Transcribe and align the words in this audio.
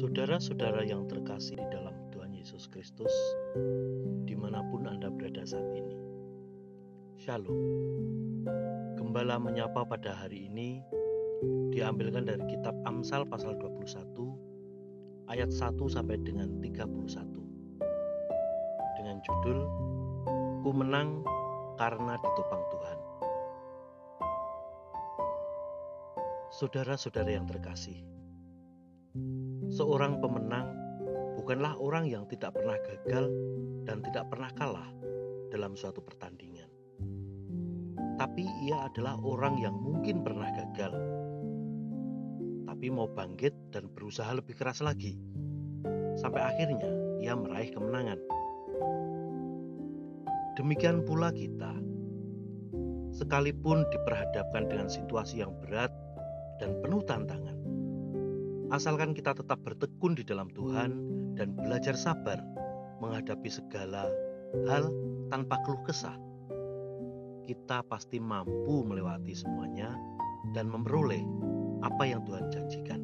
Saudara-saudara 0.00 0.80
yang 0.80 1.04
terkasih 1.12 1.60
di 1.60 1.66
dalam 1.76 1.92
Tuhan 2.08 2.32
Yesus 2.32 2.72
Kristus, 2.72 3.12
di 4.24 4.32
mana 4.32 4.64
pun 4.72 4.88
Anda 4.88 5.12
berada 5.12 5.44
saat 5.44 5.76
ini. 5.76 5.92
Shalom. 7.20 7.52
Gembala 8.96 9.36
menyapa 9.36 9.84
pada 9.84 10.16
hari 10.16 10.48
ini 10.48 10.80
diambilkan 11.76 12.24
dari 12.24 12.40
kitab 12.48 12.72
Amsal 12.88 13.28
pasal 13.28 13.60
21 13.60 15.28
ayat 15.28 15.52
1 15.52 15.76
sampai 15.84 16.16
dengan 16.24 16.48
31 16.64 17.04
dengan 18.96 19.20
judul 19.20 19.58
Ku 20.64 20.72
menang 20.72 21.20
karena 21.76 22.16
ditopang 22.16 22.64
Tuhan. 22.72 22.98
Saudara-saudara 26.56 27.36
yang 27.36 27.44
terkasih, 27.44 28.00
seorang 29.70 30.18
pemenang 30.18 30.66
bukanlah 31.38 31.78
orang 31.78 32.10
yang 32.10 32.26
tidak 32.26 32.58
pernah 32.58 32.74
gagal 32.82 33.30
dan 33.86 34.02
tidak 34.02 34.26
pernah 34.26 34.50
kalah 34.58 34.90
dalam 35.54 35.78
suatu 35.78 36.02
pertandingan. 36.02 36.66
Tapi 38.18 38.44
ia 38.68 38.90
adalah 38.90 39.16
orang 39.24 39.56
yang 39.62 39.72
mungkin 39.72 40.20
pernah 40.20 40.50
gagal, 40.52 40.92
tapi 42.68 42.86
mau 42.92 43.08
bangkit 43.08 43.72
dan 43.72 43.88
berusaha 43.88 44.28
lebih 44.36 44.58
keras 44.58 44.84
lagi, 44.84 45.16
sampai 46.20 46.42
akhirnya 46.44 46.92
ia 47.22 47.32
meraih 47.32 47.72
kemenangan. 47.72 48.20
Demikian 50.60 51.00
pula 51.08 51.32
kita, 51.32 51.72
sekalipun 53.16 53.88
diperhadapkan 53.88 54.68
dengan 54.68 54.92
situasi 54.92 55.40
yang 55.40 55.56
berat 55.64 55.88
dan 56.60 56.76
penuh 56.84 57.00
tantangan, 57.04 57.59
asalkan 58.70 59.10
kita 59.10 59.34
tetap 59.34 59.58
bertekun 59.66 60.14
di 60.14 60.22
dalam 60.22 60.46
Tuhan 60.54 60.90
dan 61.34 61.58
belajar 61.58 61.98
sabar 61.98 62.38
menghadapi 63.02 63.50
segala 63.50 64.06
hal 64.70 64.90
tanpa 65.26 65.58
keluh 65.66 65.82
kesah, 65.82 66.14
kita 67.50 67.82
pasti 67.90 68.22
mampu 68.22 68.86
melewati 68.86 69.34
semuanya 69.34 69.90
dan 70.54 70.70
memperoleh 70.70 71.22
apa 71.82 72.02
yang 72.06 72.22
Tuhan 72.22 72.46
janjikan. 72.54 73.00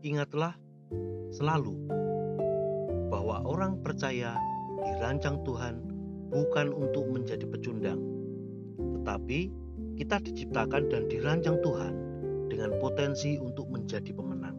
Ingatlah 0.00 0.56
selalu 1.28 1.76
bahwa 3.12 3.44
orang 3.44 3.76
percaya 3.84 4.40
dirancang 4.88 5.44
Tuhan 5.44 5.84
bukan 6.32 6.72
untuk 6.72 7.04
menjadi 7.12 7.44
pecundang, 7.44 8.00
tetapi 9.00 9.52
kita 10.00 10.16
diciptakan 10.22 10.88
dan 10.88 11.10
dirancang 11.12 11.60
Tuhan 11.60 12.07
dengan 12.58 12.74
potensi 12.82 13.38
untuk 13.38 13.70
menjadi 13.70 14.10
pemenang. 14.10 14.58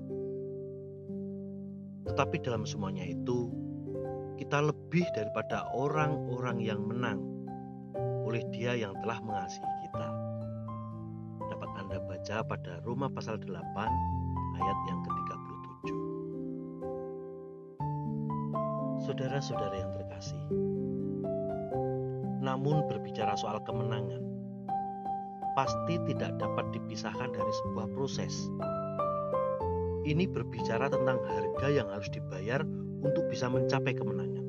Tetapi 2.07 2.39
dalam 2.39 2.63
semuanya 2.63 3.03
itu, 3.03 3.51
kita 4.39 4.63
lebih 4.63 5.03
daripada 5.11 5.67
orang-orang 5.75 6.63
yang 6.63 6.79
menang 6.79 7.19
oleh 8.23 8.39
Dia 8.55 8.79
yang 8.79 8.95
telah 9.03 9.19
mengasihi 9.19 9.67
kita. 9.83 10.07
Dapat 11.51 11.69
Anda 11.75 11.99
baca 11.99 12.37
pada 12.47 12.79
Roma 12.87 13.11
pasal 13.11 13.35
8 13.43 13.51
ayat 14.55 14.79
yang 14.87 14.99
ke-37. 15.03 15.87
Saudara-saudara 19.11 19.75
yang 19.75 19.91
terkasih, 19.91 20.43
namun 22.39 22.87
berbicara 22.87 23.35
soal 23.35 23.59
kemenangan, 23.67 24.28
pasti 25.53 25.95
tidak 26.09 26.37
dapat 26.37 26.65
dipisahkan 26.73 27.29
dari 27.33 27.53
sebuah 27.63 27.87
proses. 27.93 28.49
Ini 30.09 30.25
berbicara 30.25 30.89
tentang 30.89 31.21
harga 31.21 31.67
yang 31.69 31.87
harus 31.93 32.09
dibayar 32.09 32.65
untuk 33.05 33.29
bisa 33.29 33.45
mencapai 33.51 33.93
kemenangan. 33.93 34.45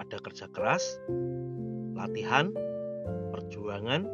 Ada 0.00 0.16
kerja 0.18 0.46
keras, 0.50 0.82
latihan, 1.94 2.50
perjuangan, 3.30 4.08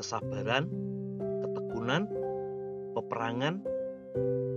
kesabaran, 0.00 0.66
ketekunan, 1.44 2.08
peperangan, 2.96 3.62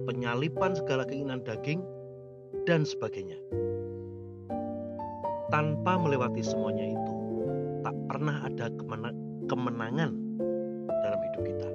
penyalipan 0.08 0.72
segala 0.74 1.04
keinginan 1.06 1.44
daging, 1.44 1.84
dan 2.64 2.88
sebagainya. 2.88 3.38
Tanpa 5.52 6.00
melewati 6.00 6.42
semuanya 6.42 6.96
itu, 6.96 7.16
tak 7.86 7.96
pernah 8.10 8.42
ada 8.42 8.72
kemenangan 9.48 10.12
dalam 10.90 11.20
hidup 11.20 11.44
kita. 11.44 11.70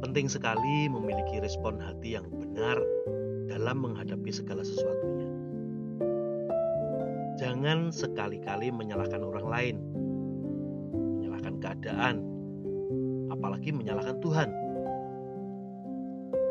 Penting 0.00 0.26
sekali 0.26 0.90
memiliki 0.90 1.38
respon 1.38 1.78
hati 1.78 2.18
yang 2.18 2.26
benar 2.28 2.80
dalam 3.46 3.82
menghadapi 3.84 4.30
segala 4.32 4.64
sesuatunya. 4.64 5.28
Jangan 7.40 7.88
sekali-kali 7.88 8.68
menyalahkan 8.68 9.24
orang 9.24 9.46
lain, 9.48 9.76
menyalahkan 10.92 11.56
keadaan, 11.62 12.16
apalagi 13.32 13.72
menyalahkan 13.72 14.20
Tuhan. 14.20 14.52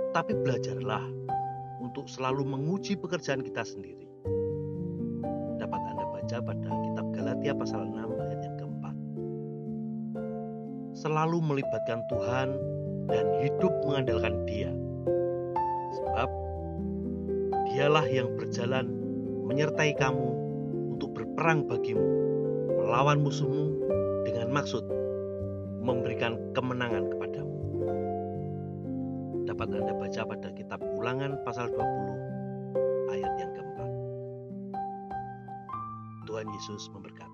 Tapi 0.09 0.33
belajarlah 0.33 1.05
untuk 1.85 2.09
selalu 2.09 2.41
menguji 2.41 2.97
pekerjaan 2.97 3.45
kita 3.45 3.61
sendiri. 3.61 4.09
Dapat 5.61 5.81
Anda 5.93 6.05
baca 6.09 6.37
pada 6.41 6.69
kitab 6.73 7.05
Galatia 7.13 7.53
pasal 7.53 7.85
6 7.85 7.93
ayat 7.93 7.99
yang 7.99 8.08
keempat. 8.08 8.08
Selalu 10.99 11.39
melibatkan 11.39 12.03
Tuhan 12.11 12.59
dan 13.07 13.25
hidup 13.39 13.71
mengandalkan 13.87 14.35
Dia. 14.43 14.71
Sebab 15.95 16.29
Dialah 17.71 18.05
yang 18.11 18.35
berjalan 18.35 18.91
menyertai 19.47 19.95
kamu 19.95 20.29
untuk 20.97 21.15
berperang 21.15 21.63
bagimu, 21.69 22.03
melawan 22.83 23.23
musuhmu 23.23 23.79
dengan 24.27 24.51
maksud 24.51 24.83
memberikan 25.79 26.35
kemenangan 26.51 27.07
kepadamu 27.07 27.49
dapat 29.59 29.75
Anda 29.75 29.91
baca 29.91 30.21
pada 30.23 30.49
kitab 30.55 30.79
Ulangan 30.95 31.35
pasal 31.43 31.67
20 31.67 33.11
ayat 33.11 33.33
yang 33.43 33.51
keempat. 33.51 33.91
Tuhan 36.23 36.47
Yesus 36.47 36.87
memberkati. 36.95 37.28